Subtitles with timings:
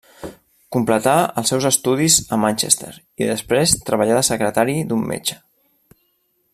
[0.75, 2.89] Completà els seus estudis a Manchester
[3.25, 5.41] i després treballà de secretari d'un metge.